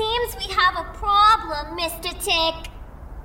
It 0.00 0.30
seems 0.32 0.48
we 0.48 0.54
have 0.54 0.78
a 0.78 0.90
problem, 0.94 1.78
Mr. 1.78 2.10
Tick. 2.24 2.72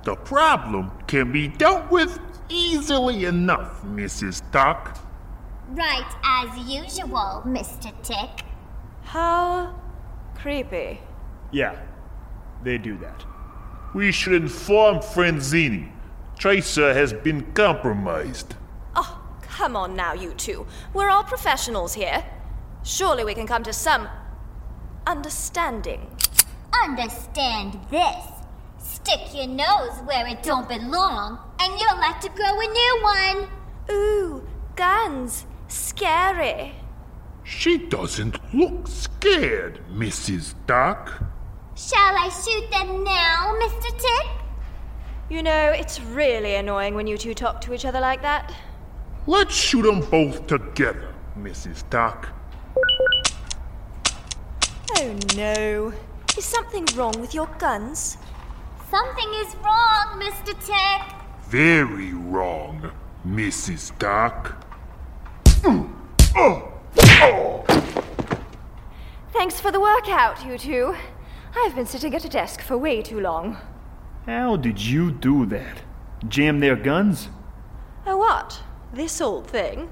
The 0.02 0.14
problem 0.14 0.90
can 1.06 1.32
be 1.32 1.48
dealt 1.48 1.90
with 1.90 2.20
easily 2.50 3.24
enough, 3.24 3.82
Mrs. 3.82 4.42
Tock. 4.52 4.98
Right 5.70 6.14
as 6.22 6.68
usual, 6.68 7.42
Mr. 7.46 7.90
Tick. 8.02 8.44
How 9.04 9.74
creepy. 10.34 11.00
Yeah, 11.50 11.80
they 12.62 12.76
do 12.76 12.98
that. 12.98 13.24
We 13.94 14.12
should 14.12 14.34
inform 14.34 14.98
Franzini. 14.98 15.90
Tracer 16.38 16.92
has 16.92 17.10
been 17.14 17.52
compromised. 17.54 18.54
Oh, 18.94 19.22
come 19.40 19.76
on 19.76 19.96
now, 19.96 20.12
you 20.12 20.34
two. 20.34 20.66
We're 20.92 21.08
all 21.08 21.24
professionals 21.24 21.94
here. 21.94 22.22
Surely 22.82 23.24
we 23.24 23.32
can 23.32 23.46
come 23.46 23.62
to 23.62 23.72
some 23.72 24.08
understanding. 25.06 26.10
Understand 26.84 27.78
this. 27.90 28.24
Stick 28.78 29.34
your 29.34 29.46
nose 29.46 29.98
where 30.04 30.26
it 30.26 30.42
don't 30.42 30.68
belong, 30.68 31.38
and 31.60 31.80
you'll 31.80 32.02
have 32.02 32.20
to 32.20 32.28
grow 32.30 32.60
a 32.60 32.66
new 32.66 33.00
one. 33.02 33.48
Ooh, 33.90 34.48
guns. 34.74 35.46
Scary. 35.68 36.74
She 37.44 37.78
doesn't 37.78 38.38
look 38.54 38.88
scared, 38.88 39.80
Mrs. 39.92 40.54
Tock. 40.66 41.22
Shall 41.76 42.16
I 42.16 42.28
shoot 42.28 42.70
them 42.70 43.04
now, 43.04 43.54
Mr. 43.60 43.90
Tick? 43.98 44.30
You 45.28 45.42
know, 45.42 45.70
it's 45.70 46.00
really 46.00 46.54
annoying 46.54 46.94
when 46.94 47.06
you 47.06 47.18
two 47.18 47.34
talk 47.34 47.60
to 47.62 47.74
each 47.74 47.84
other 47.84 48.00
like 48.00 48.22
that. 48.22 48.54
Let's 49.26 49.54
shoot 49.54 49.82
them 49.82 50.00
both 50.00 50.46
together, 50.46 51.12
Mrs. 51.36 51.88
Tock. 51.90 52.28
Oh 54.98 55.18
no. 55.36 55.92
Is 56.36 56.44
something 56.44 56.84
wrong 56.94 57.18
with 57.18 57.32
your 57.32 57.46
guns? 57.58 58.18
Something 58.90 59.32
is 59.36 59.56
wrong, 59.64 60.20
Mr. 60.20 60.52
Tick. 60.66 61.16
Very 61.48 62.12
wrong, 62.12 62.90
Mrs. 63.26 63.96
Tock. 63.98 64.62
Oh, 66.36 66.84
Thanks 69.32 69.58
for 69.58 69.72
the 69.72 69.80
workout, 69.80 70.44
you 70.44 70.58
two. 70.58 70.94
I've 71.56 71.74
been 71.74 71.86
sitting 71.86 72.14
at 72.14 72.26
a 72.26 72.28
desk 72.28 72.60
for 72.60 72.76
way 72.76 73.00
too 73.00 73.20
long. 73.20 73.56
How 74.26 74.56
did 74.56 74.78
you 74.78 75.12
do 75.12 75.46
that? 75.46 75.78
Jam 76.28 76.60
their 76.60 76.76
guns? 76.76 77.30
Oh, 78.06 78.18
what? 78.18 78.62
This 78.92 79.22
old 79.22 79.46
thing? 79.46 79.88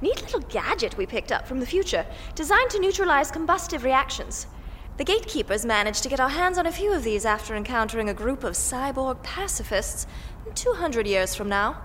Neat 0.00 0.22
little 0.22 0.40
gadget 0.40 0.96
we 0.96 1.06
picked 1.06 1.32
up 1.32 1.48
from 1.48 1.58
the 1.58 1.66
future, 1.66 2.06
designed 2.36 2.70
to 2.70 2.78
neutralize 2.78 3.32
combustive 3.32 3.82
reactions. 3.82 4.46
The 4.96 5.04
gatekeepers 5.04 5.66
managed 5.66 6.02
to 6.04 6.08
get 6.08 6.20
our 6.20 6.30
hands 6.30 6.56
on 6.56 6.66
a 6.66 6.72
few 6.72 6.90
of 6.90 7.04
these 7.04 7.26
after 7.26 7.54
encountering 7.54 8.08
a 8.08 8.14
group 8.14 8.44
of 8.44 8.54
cyborg 8.54 9.22
pacifists 9.22 10.06
200 10.54 11.06
years 11.06 11.34
from 11.34 11.50
now. 11.50 11.82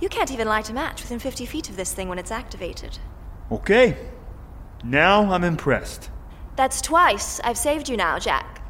You 0.00 0.08
can't 0.08 0.30
even 0.30 0.46
light 0.46 0.70
a 0.70 0.72
match 0.72 1.02
within 1.02 1.18
50 1.18 1.44
feet 1.44 1.68
of 1.68 1.76
this 1.76 1.92
thing 1.92 2.08
when 2.08 2.20
it's 2.20 2.30
activated. 2.30 2.98
Okay. 3.50 3.96
Now 4.84 5.32
I'm 5.32 5.42
impressed. 5.42 6.08
That's 6.54 6.80
twice 6.80 7.40
I've 7.40 7.58
saved 7.58 7.88
you 7.88 7.96
now, 7.96 8.20
Jack. 8.20 8.62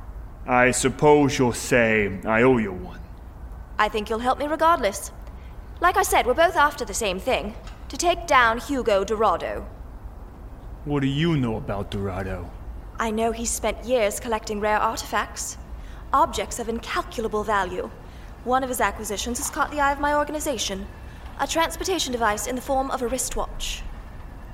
I 0.47 0.71
suppose 0.71 1.39
you'll 1.39 1.53
say 1.53 2.19
I 2.25 2.43
owe 2.43 2.57
you 2.57 2.73
one. 2.73 3.01
I 3.79 3.91
think 3.91 4.09
you'll 4.09 4.21
help 4.21 4.39
me 4.39 4.47
regardless. 4.47 5.11
Like 5.83 5.99
I 5.99 6.03
said, 6.03 6.27
we're 6.27 6.35
both 6.35 6.57
after 6.57 6.87
the 6.87 6.95
same 6.95 7.19
thing 7.19 7.55
to 7.89 7.99
take 7.99 8.27
down 8.27 8.57
Hugo 8.59 9.05
Dorado. 9.05 9.67
What 10.87 11.01
do 11.01 11.09
you 11.09 11.37
know 11.37 11.57
about 11.57 11.91
Dorado? 11.91 12.51
I 12.99 13.11
know 13.11 13.33
he's 13.33 13.51
spent 13.51 13.85
years 13.85 14.21
collecting 14.21 14.61
rare 14.61 14.79
artifacts, 14.79 15.57
objects 16.13 16.59
of 16.59 16.69
incalculable 16.69 17.45
value. 17.45 17.91
One 18.45 18.63
of 18.63 18.69
his 18.69 18.81
acquisitions 18.81 19.39
has 19.39 19.51
caught 19.51 19.71
the 19.71 19.81
eye 19.81 19.93
of 19.93 20.01
my 20.01 20.15
organization 20.15 20.87
a 21.41 21.47
transportation 21.47 22.13
device 22.13 22.47
in 22.47 22.55
the 22.55 22.63
form 22.63 22.91
of 22.91 23.03
a 23.03 23.09
wristwatch. 23.09 23.83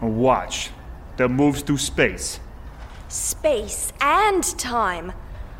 A 0.01 0.07
watch 0.07 0.71
that 1.19 1.29
moves 1.29 1.61
through 1.61 1.79
space. 1.79 2.41
Space 3.09 3.93
and 4.01 4.43
time. 4.59 5.13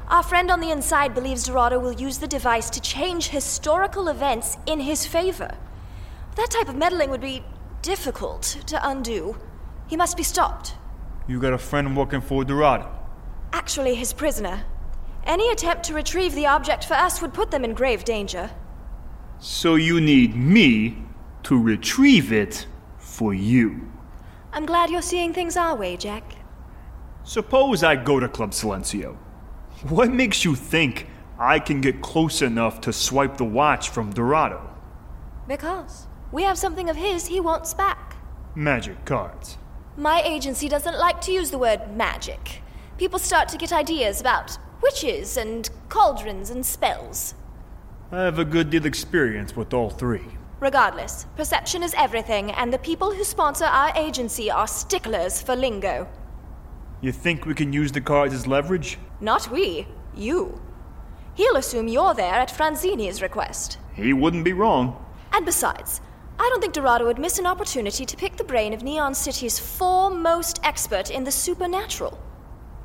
Our 0.09 0.23
friend 0.23 0.51
on 0.51 0.61
the 0.61 0.71
inside 0.71 1.15
believes 1.15 1.45
Dorado 1.45 1.79
will 1.79 1.93
use 1.93 2.19
the 2.19 2.27
device 2.27 2.71
to 2.71 2.81
change 2.81 3.29
historical 3.29 4.09
events 4.09 4.57
in 4.65 4.81
his 4.81 5.07
favor. 5.07 5.55
That 6.37 6.51
type 6.51 6.69
of 6.69 6.77
meddling 6.77 7.11
would 7.11 7.21
be 7.21 7.45
difficult 7.83 8.43
to 8.67 8.89
undo. 8.89 9.37
He 9.87 9.97
must 9.97 10.17
be 10.17 10.23
stopped. 10.23 10.75
You 11.29 11.39
got 11.39 11.53
a 11.53 11.59
friend 11.59 11.95
working 11.95 12.23
for 12.23 12.43
Dorado? 12.43 12.91
Actually, 13.53 13.95
his 13.95 14.15
prisoner. 14.15 14.65
Any 15.25 15.51
attempt 15.51 15.85
to 15.85 15.95
retrieve 15.95 16.35
the 16.35 16.47
object 16.47 16.87
for 16.87 16.95
us 16.95 17.21
would 17.21 17.35
put 17.35 17.51
them 17.51 17.65
in 17.65 17.75
grave 17.75 18.03
danger. 18.03 18.51
So 19.39 19.75
you 19.75 20.01
need 20.01 20.35
me 20.35 20.97
to 21.43 21.61
retrieve 21.61 22.33
it 22.33 22.67
for 22.97 23.35
you. 23.35 23.93
I'm 24.55 24.65
glad 24.65 24.89
you're 24.89 25.03
seeing 25.03 25.35
things 25.35 25.59
our 25.59 25.77
way, 25.77 25.99
Jack. 25.99 26.37
Suppose 27.25 27.85
I 27.85 27.95
go 27.97 28.19
to 28.19 28.29
Club 28.29 28.53
Silencio. 28.53 29.15
What 29.87 30.11
makes 30.11 30.47
you 30.47 30.55
think 30.55 31.09
I 31.39 31.59
can 31.59 31.83
get 31.83 32.01
close 32.01 32.41
enough 32.41 32.81
to 32.81 32.93
swipe 32.93 33.37
the 33.37 33.45
watch 33.45 33.91
from 33.91 34.15
Dorado? 34.15 34.75
Because 35.47 36.07
we 36.33 36.43
have 36.45 36.57
something 36.57 36.89
of 36.89 36.97
his 36.97 37.27
he 37.27 37.39
wants 37.39 37.75
back. 37.75 38.17
Magic 38.55 39.05
cards. 39.05 39.59
My 39.99 40.23
agency 40.25 40.69
doesn't 40.69 40.97
like 40.97 41.21
to 41.23 41.33
use 41.33 41.51
the 41.51 41.59
word 41.59 41.97
magic. 41.97 42.63
People 42.99 43.19
start 43.19 43.49
to 43.49 43.59
get 43.59 43.73
ideas 43.73 44.21
about 44.21 44.57
witches 44.81 45.37
and 45.37 45.69
cauldrons 45.89 46.51
and 46.51 46.65
spells. 46.65 47.35
I 48.13 48.21
have 48.21 48.39
a 48.39 48.45
good 48.45 48.71
deal 48.71 48.83
of 48.83 48.87
experience 48.87 49.57
with 49.57 49.75
all 49.75 49.91
three. 49.91 50.25
Regardless, 50.61 51.27
perception 51.37 51.83
is 51.83 51.95
everything, 51.99 52.53
and 52.53 52.73
the 52.73 52.79
people 52.79 53.13
who 53.13 53.25
sponsor 53.25 53.65
our 53.65 53.91
agency 53.97 54.53
are 54.53 54.69
sticklers 54.69 55.43
for 55.43 55.57
lingo. 55.57 56.07
You 57.01 57.11
think 57.11 57.45
we 57.45 57.55
can 57.55 57.73
use 57.73 57.91
the 57.91 58.01
cards 58.01 58.35
as 58.35 58.47
leverage? 58.47 59.01
Not 59.21 59.51
we, 59.51 59.89
you. 60.15 60.61
He'll 61.35 61.57
assume 61.57 61.89
you're 61.89 62.15
there 62.15 62.35
at 62.35 62.57
Franzini's 62.57 63.21
request. 63.21 63.79
He 63.95 64.13
wouldn't 64.13 64.45
be 64.45 64.53
wrong. 64.53 65.05
And 65.33 65.45
besides, 65.45 66.01
I 66.41 66.49
don't 66.51 66.61
think 66.61 66.73
Dorado 66.73 67.05
would 67.07 67.19
miss 67.19 67.39
an 67.39 67.47
opportunity 67.47 68.05
to 68.07 68.17
pick 68.17 68.37
the 68.37 68.45
brain 68.45 68.73
of 68.73 68.83
Neon 68.83 69.15
City's 69.15 69.59
foremost 69.59 70.61
expert 70.63 71.11
in 71.11 71.25
the 71.25 71.33
supernatural. 71.33 72.19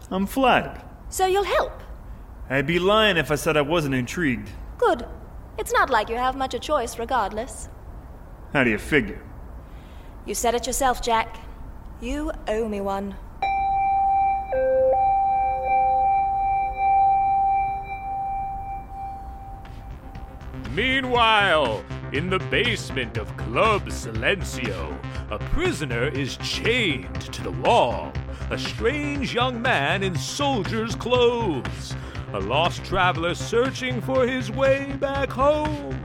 I'm 0.09 0.25
flattered. 0.25 0.81
So 1.09 1.27
you'll 1.27 1.43
help. 1.43 1.83
I'd 2.49 2.67
be 2.67 2.79
lying 2.79 3.17
if 3.17 3.31
I 3.31 3.35
said 3.35 3.55
I 3.55 3.61
wasn't 3.61 3.95
intrigued. 3.95 4.49
Good. 4.77 5.05
It's 5.57 5.71
not 5.71 5.89
like 5.89 6.09
you 6.09 6.15
have 6.15 6.35
much 6.35 6.55
a 6.55 6.59
choice, 6.59 6.97
regardless. 6.97 7.69
How 8.53 8.63
do 8.63 8.71
you 8.71 8.79
figure? 8.79 9.21
You 10.25 10.33
said 10.33 10.55
it 10.55 10.65
yourself, 10.65 11.01
Jack. 11.01 11.37
You 12.01 12.31
owe 12.47 12.67
me 12.67 12.81
one. 12.81 13.15
Meanwhile, 20.71 21.83
in 22.13 22.29
the 22.29 22.39
basement 22.51 23.17
of 23.17 23.35
Club 23.37 23.87
Silencio, 23.87 24.95
a 25.31 25.39
prisoner 25.39 26.07
is 26.09 26.37
chained 26.37 27.21
to 27.33 27.41
the 27.41 27.51
wall. 27.51 28.13
A 28.51 28.57
strange 28.57 29.33
young 29.33 29.59
man 29.59 30.03
in 30.03 30.15
soldier's 30.15 30.93
clothes. 30.93 31.95
A 32.33 32.39
lost 32.39 32.85
traveler 32.85 33.33
searching 33.33 33.99
for 33.99 34.27
his 34.27 34.51
way 34.51 34.95
back 34.99 35.29
home. 35.29 35.99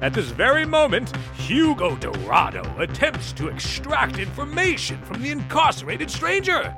At 0.00 0.14
this 0.14 0.30
very 0.30 0.66
moment, 0.66 1.16
Hugo 1.36 1.94
Dorado 1.94 2.64
attempts 2.80 3.32
to 3.34 3.46
extract 3.46 4.18
information 4.18 5.00
from 5.02 5.22
the 5.22 5.30
incarcerated 5.30 6.10
stranger. 6.10 6.74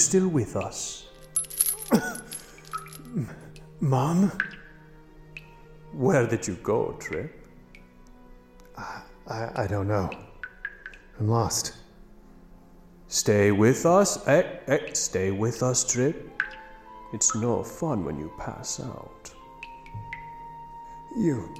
Still 0.00 0.28
with 0.28 0.56
us? 0.56 1.06
Mom? 3.80 4.32
Where 5.92 6.26
did 6.26 6.46
you 6.46 6.54
go, 6.62 6.96
Trip? 6.98 7.36
I, 8.76 9.50
I 9.56 9.66
don't 9.66 9.88
know. 9.88 10.10
I'm 11.18 11.28
lost. 11.28 11.74
Stay 13.08 13.52
with 13.52 13.86
us. 13.86 14.26
Eh, 14.26 14.42
eh, 14.66 14.78
stay 14.92 15.30
with 15.30 15.62
us, 15.62 15.84
Trip. 15.84 16.42
It's 17.12 17.34
no 17.34 17.62
fun 17.62 18.04
when 18.04 18.18
you 18.18 18.32
pass 18.38 18.80
out. 18.80 19.30
You. 21.16 21.52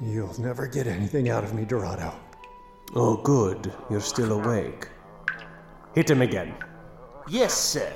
You'll 0.00 0.40
never 0.40 0.66
get 0.66 0.86
anything 0.86 1.28
out 1.28 1.44
of 1.44 1.52
me, 1.54 1.64
Dorado. 1.64 2.14
Oh, 2.94 3.16
good. 3.16 3.72
You're 3.90 4.00
still 4.00 4.32
awake. 4.32 4.88
Hit 5.94 6.08
him 6.08 6.22
again. 6.22 6.54
Yes, 7.30 7.52
sir. 7.52 7.92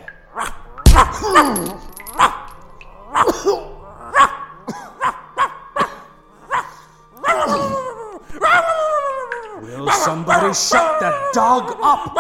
Will 9.63 9.91
somebody 9.91 10.53
shut 10.53 11.01
that 11.01 11.31
dog 11.33 11.79
up? 11.83 12.15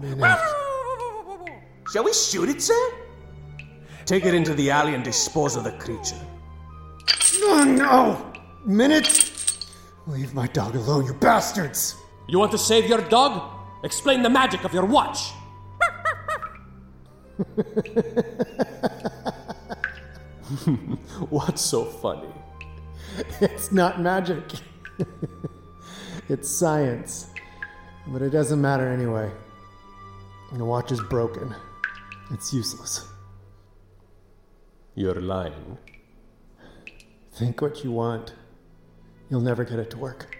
Minute. 0.00 0.40
Shall 1.92 2.04
we 2.04 2.14
shoot 2.14 2.48
it, 2.48 2.62
sir? 2.62 2.92
Take 4.06 4.24
it 4.24 4.32
into 4.32 4.54
the 4.54 4.70
alley 4.70 4.94
and 4.94 5.04
dispose 5.04 5.54
of 5.54 5.64
the 5.64 5.72
creature. 5.72 6.16
Oh, 7.42 7.64
no! 7.64 8.32
Minute! 8.64 9.66
Leave 10.06 10.32
my 10.32 10.46
dog 10.46 10.76
alone, 10.76 11.04
you 11.04 11.12
bastards! 11.14 11.96
You 12.26 12.38
want 12.38 12.52
to 12.52 12.58
save 12.58 12.88
your 12.88 13.02
dog? 13.02 13.50
Explain 13.82 14.22
the 14.22 14.30
magic 14.30 14.64
of 14.64 14.72
your 14.72 14.86
watch. 14.86 15.32
What's 21.30 21.62
so 21.62 21.84
funny? 21.84 22.28
It's 23.40 23.72
not 23.72 24.00
magic. 24.00 24.44
it's 26.28 26.48
science. 26.48 27.30
But 28.06 28.22
it 28.22 28.30
doesn't 28.30 28.60
matter 28.60 28.88
anyway. 28.88 29.30
The 30.52 30.64
watch 30.64 30.92
is 30.92 31.00
broken. 31.00 31.54
It's 32.30 32.52
useless. 32.52 33.08
You're 34.94 35.20
lying. 35.20 35.78
Think 37.32 37.60
what 37.60 37.82
you 37.82 37.90
want. 37.90 38.34
You'll 39.28 39.40
never 39.40 39.64
get 39.64 39.80
it 39.80 39.90
to 39.90 39.98
work. 39.98 40.36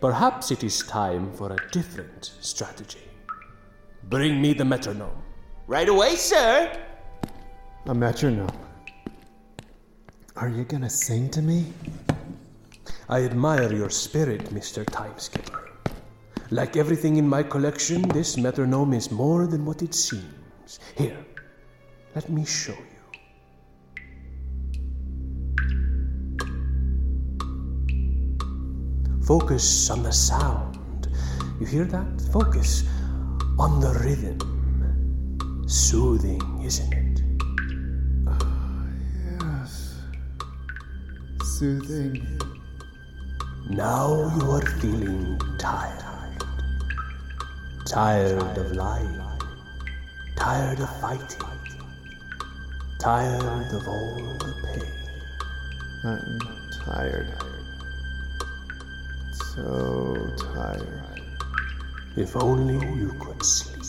Perhaps 0.00 0.50
it 0.50 0.62
is 0.62 0.82
time 0.82 1.32
for 1.32 1.52
a 1.52 1.70
different 1.70 2.32
strategy. 2.40 3.07
Bring 4.08 4.40
me 4.40 4.54
the 4.54 4.64
metronome. 4.64 5.22
Right 5.66 5.88
away, 5.88 6.16
sir. 6.16 6.72
A 7.84 7.94
metronome. 7.94 8.48
Are 10.34 10.48
you 10.48 10.64
gonna 10.64 10.88
sing 10.88 11.28
to 11.30 11.42
me? 11.42 11.66
I 13.10 13.24
admire 13.24 13.70
your 13.70 13.90
spirit, 13.90 14.44
Mr. 14.46 14.82
Timeskipper. 14.86 15.68
Like 16.50 16.78
everything 16.78 17.16
in 17.16 17.28
my 17.28 17.42
collection, 17.42 18.00
this 18.08 18.38
metronome 18.38 18.94
is 18.94 19.10
more 19.10 19.46
than 19.46 19.66
what 19.66 19.82
it 19.82 19.94
seems. 19.94 20.80
Here, 20.96 21.22
let 22.14 22.30
me 22.30 22.46
show 22.46 22.72
you. 22.72 22.98
Focus 29.22 29.90
on 29.90 30.02
the 30.02 30.12
sound. 30.12 30.78
You 31.60 31.66
hear 31.66 31.84
that? 31.84 32.22
Focus 32.32 32.84
on 33.58 33.80
the 33.80 33.92
rhythm. 34.04 34.38
Soothing, 35.66 36.40
isn't 36.64 36.92
it? 36.92 37.20
Ah, 38.28 38.86
yes. 39.40 39.96
Soothing. 41.42 42.38
Now 43.68 44.32
you 44.38 44.50
are 44.52 44.66
feeling 44.80 45.40
tired. 45.58 46.44
Tired 47.84 48.56
of 48.58 48.72
lying. 48.72 49.20
Tired 50.36 50.80
of 50.80 51.00
fighting. 51.00 51.42
Tired 53.00 53.72
of 53.74 53.88
all 53.88 54.14
the 54.38 54.54
pain. 54.64 54.92
I'm 56.04 56.38
tired. 56.84 57.34
So 59.32 60.30
tired. 60.54 61.17
If 62.16 62.36
only 62.36 62.74
you 62.96 63.12
could 63.20 63.42
sleep. 63.44 63.84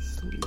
Sleep. 0.00 0.44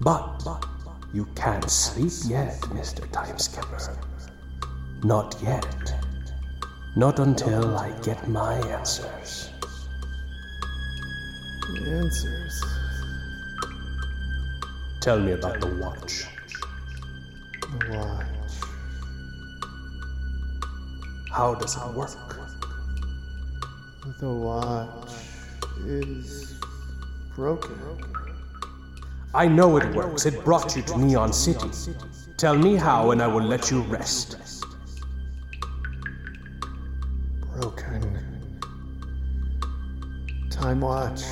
But 0.00 0.66
you 1.12 1.26
can't 1.34 1.68
sleep 1.70 2.12
yet, 2.30 2.60
Mr. 2.72 3.06
Timeskipper. 3.10 3.96
Not 5.02 5.36
yet. 5.42 5.94
Not 6.96 7.18
until 7.18 7.76
I 7.78 7.90
get 8.00 8.28
my 8.28 8.54
answers. 8.54 9.50
The 11.62 11.90
answers. 11.90 12.64
Tell 15.00 15.18
me 15.18 15.32
about 15.32 15.60
the 15.60 15.68
watch. 15.76 16.26
The 17.60 17.96
watch. 17.96 18.26
How 21.30 21.54
does 21.54 21.76
it 21.76 21.94
work? 21.94 22.39
The 24.02 24.30
watch 24.30 25.12
is 25.84 26.54
broken. 27.34 27.78
I 29.34 29.46
know 29.46 29.76
it 29.76 29.94
works. 29.94 30.24
It 30.24 30.42
brought 30.44 30.74
you 30.74 30.82
to 30.82 30.98
Neon 30.98 31.32
City. 31.32 31.70
Tell 32.38 32.56
me 32.56 32.76
how, 32.76 33.10
and 33.10 33.20
I 33.20 33.26
will 33.26 33.42
let 33.44 33.70
you 33.70 33.82
rest. 33.82 34.38
Broken. 37.52 38.18
Time 40.50 40.80
watch. 40.80 41.22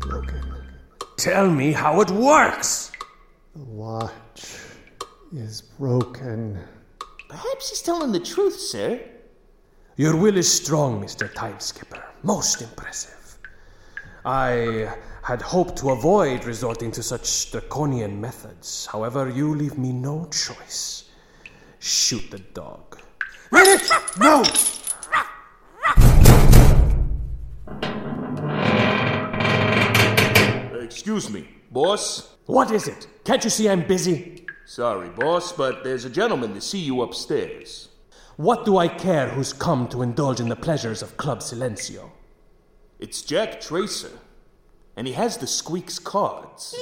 Broken. 0.00 0.42
Tell 1.16 1.50
me 1.50 1.72
how 1.72 2.00
it 2.00 2.10
works! 2.10 2.92
The 3.54 3.64
watch 3.64 4.56
is 5.32 5.62
broken. 5.78 6.58
Perhaps 7.28 7.70
he's 7.70 7.82
telling 7.82 8.12
the 8.12 8.20
truth, 8.20 8.58
sir. 8.58 9.00
Your 9.96 10.16
will 10.16 10.36
is 10.36 10.50
strong, 10.50 11.02
Mr. 11.02 11.30
Timeskipper. 11.32 12.02
Most 12.22 12.62
impressive. 12.62 13.38
I 14.24 14.88
had 15.22 15.42
hoped 15.42 15.76
to 15.78 15.90
avoid 15.90 16.44
resorting 16.44 16.90
to 16.92 17.02
such 17.02 17.50
draconian 17.50 18.20
methods. 18.20 18.86
However, 18.86 19.28
you 19.28 19.54
leave 19.54 19.76
me 19.76 19.92
no 19.92 20.26
choice. 20.26 21.10
Shoot 21.80 22.30
the 22.30 22.38
dog. 22.38 23.00
Ready? 23.50 23.82
No! 24.18 24.42
Excuse 30.80 31.30
me, 31.30 31.48
boss. 31.70 32.36
What 32.46 32.70
is 32.70 32.88
it? 32.88 33.06
Can't 33.24 33.42
you 33.44 33.50
see 33.50 33.68
I'm 33.68 33.86
busy? 33.86 34.46
Sorry, 34.66 35.08
boss, 35.10 35.52
but 35.52 35.84
there's 35.84 36.04
a 36.04 36.10
gentleman 36.10 36.54
to 36.54 36.60
see 36.60 36.78
you 36.78 37.02
upstairs. 37.02 37.89
What 38.40 38.64
do 38.64 38.78
I 38.78 38.88
care 38.88 39.28
who's 39.28 39.52
come 39.52 39.86
to 39.88 40.00
indulge 40.00 40.40
in 40.40 40.48
the 40.48 40.56
pleasures 40.56 41.02
of 41.02 41.18
Club 41.18 41.40
Silencio? 41.40 42.10
It's 42.98 43.20
Jack 43.20 43.60
Tracer, 43.60 44.18
and 44.96 45.06
he 45.06 45.12
has 45.12 45.36
the 45.36 45.46
Squeaks 45.46 45.98
cards. 45.98 46.74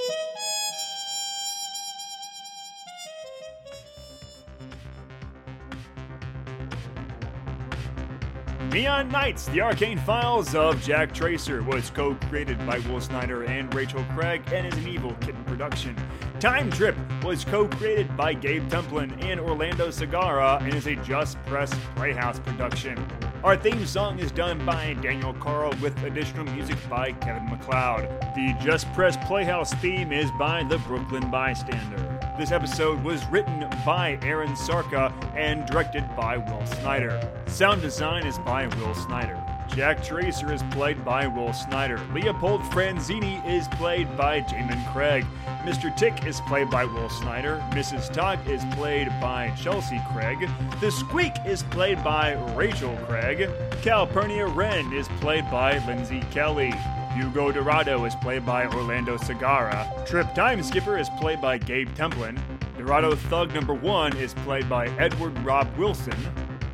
Neon 8.70 9.08
Knights, 9.08 9.46
The 9.46 9.60
Arcane 9.60 9.98
Files 9.98 10.54
of 10.54 10.80
Jack 10.80 11.12
Tracer 11.12 11.64
was 11.64 11.90
co 11.90 12.14
created 12.28 12.64
by 12.68 12.78
Will 12.88 13.00
Snyder 13.00 13.42
and 13.42 13.74
Rachel 13.74 14.04
Craig 14.14 14.42
and 14.52 14.64
is 14.64 14.78
an 14.78 14.86
Evil 14.86 15.12
Kitten 15.22 15.42
production. 15.42 15.96
Time 16.38 16.70
Trip 16.70 16.94
was 17.22 17.44
co 17.44 17.68
created 17.68 18.16
by 18.16 18.34
Gabe 18.34 18.68
Templin 18.68 19.22
and 19.22 19.40
Orlando 19.40 19.88
Segara 19.88 20.60
and 20.60 20.74
is 20.74 20.86
a 20.86 20.96
Just 20.96 21.42
Press 21.46 21.74
Playhouse 21.96 22.38
production. 22.40 23.04
Our 23.44 23.56
theme 23.56 23.86
song 23.86 24.18
is 24.18 24.32
done 24.32 24.64
by 24.66 24.94
Daniel 24.94 25.32
Carl 25.34 25.72
with 25.80 25.96
additional 26.02 26.44
music 26.44 26.76
by 26.88 27.12
Kevin 27.12 27.46
MacLeod. 27.46 28.08
The 28.34 28.56
Just 28.60 28.92
Press 28.94 29.16
Playhouse 29.26 29.72
theme 29.74 30.12
is 30.12 30.30
by 30.38 30.64
the 30.64 30.78
Brooklyn 30.78 31.30
Bystander. 31.30 32.18
This 32.38 32.52
episode 32.52 33.02
was 33.02 33.24
written 33.26 33.68
by 33.84 34.18
Aaron 34.22 34.56
Sarka 34.56 35.12
and 35.36 35.66
directed 35.66 36.04
by 36.16 36.36
Will 36.36 36.66
Snyder. 36.66 37.20
Sound 37.46 37.80
design 37.80 38.26
is 38.26 38.38
by 38.40 38.66
Will 38.76 38.94
Snyder. 38.94 39.47
Jack 39.78 40.02
Tracer 40.02 40.52
is 40.52 40.64
played 40.72 41.04
by 41.04 41.28
Will 41.28 41.52
Snyder. 41.52 42.00
Leopold 42.12 42.62
Franzini 42.62 43.40
is 43.48 43.68
played 43.68 44.08
by 44.16 44.40
Jamin 44.40 44.92
Craig. 44.92 45.24
Mr. 45.62 45.96
Tick 45.96 46.26
is 46.26 46.40
played 46.48 46.68
by 46.68 46.84
Will 46.84 47.08
Snyder. 47.08 47.64
Mrs. 47.70 48.12
Tock 48.12 48.44
is 48.48 48.64
played 48.72 49.06
by 49.20 49.50
Chelsea 49.50 50.02
Craig. 50.10 50.50
The 50.80 50.90
Squeak 50.90 51.32
is 51.46 51.62
played 51.62 52.02
by 52.02 52.32
Rachel 52.56 52.98
Craig. 53.06 53.48
Calpurnia 53.80 54.48
Wren 54.48 54.92
is 54.92 55.06
played 55.20 55.48
by 55.48 55.78
Lindsay 55.86 56.24
Kelly. 56.32 56.74
Hugo 57.14 57.52
Dorado 57.52 58.04
is 58.04 58.16
played 58.16 58.44
by 58.44 58.66
Orlando 58.66 59.16
Segara. 59.16 60.04
Trip 60.04 60.34
Time 60.34 60.60
Skipper 60.64 60.98
is 60.98 61.08
played 61.20 61.40
by 61.40 61.56
Gabe 61.56 61.90
Templin. 61.90 62.36
Dorado 62.76 63.14
Thug 63.14 63.54
Number 63.54 63.74
One 63.74 64.16
is 64.16 64.34
played 64.34 64.68
by 64.68 64.88
Edward 64.98 65.38
Rob 65.44 65.68
Wilson. 65.76 66.16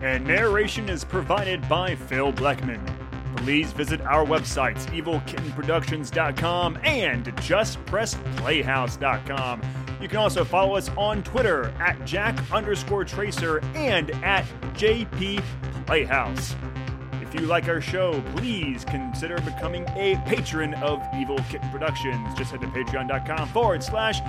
And 0.04 0.24
narration 0.26 0.90
is 0.90 1.02
provided 1.02 1.66
by 1.66 1.94
Phil 1.94 2.30
Blackman. 2.30 2.84
Please 3.36 3.72
visit 3.72 4.02
our 4.02 4.26
websites, 4.26 4.84
evilkittenproductions.com 4.88 6.78
and 6.84 7.24
justpressplayhouse.com. 7.24 9.62
You 10.02 10.08
can 10.08 10.18
also 10.18 10.44
follow 10.44 10.76
us 10.76 10.90
on 10.98 11.22
Twitter 11.22 11.72
at 11.80 12.04
Jack 12.04 12.38
underscore 12.52 13.06
Tracer 13.06 13.60
and 13.74 14.10
at 14.22 14.44
JP 14.74 15.42
Playhouse. 15.86 16.54
If 17.34 17.40
you 17.40 17.46
like 17.48 17.66
our 17.66 17.80
show, 17.80 18.22
please 18.36 18.84
consider 18.84 19.40
becoming 19.40 19.84
a 19.96 20.14
patron 20.24 20.72
of 20.74 21.02
Evil 21.18 21.36
Kitten 21.50 21.68
Productions. 21.70 22.32
Just 22.34 22.52
head 22.52 22.60
to 22.60 22.68
patreon.com 22.68 23.48
forward 23.48 23.82
slash 23.82 24.20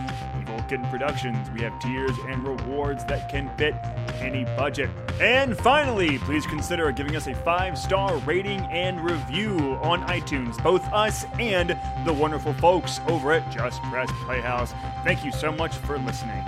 Evil 0.41 0.59
Kitten 0.63 0.87
Productions. 0.87 1.47
We 1.51 1.61
have 1.61 1.79
tiers 1.79 2.17
and 2.27 2.43
rewards 2.43 3.05
that 3.05 3.29
can 3.29 3.55
fit 3.57 3.75
any 4.15 4.45
budget. 4.57 4.89
And 5.21 5.55
finally, 5.55 6.17
please 6.17 6.47
consider 6.47 6.91
giving 6.91 7.15
us 7.15 7.27
a 7.27 7.35
five 7.35 7.77
star 7.77 8.17
rating 8.19 8.61
and 8.71 8.99
review 8.99 9.77
on 9.83 10.01
iTunes, 10.07 10.61
both 10.63 10.83
us 10.91 11.25
and 11.39 11.77
the 12.07 12.13
wonderful 12.13 12.53
folks 12.53 12.99
over 13.07 13.33
at 13.33 13.51
Just 13.51 13.83
Press 13.83 14.09
Playhouse. 14.23 14.73
Thank 15.03 15.23
you 15.23 15.31
so 15.31 15.51
much 15.51 15.75
for 15.75 15.99
listening. 15.99 16.43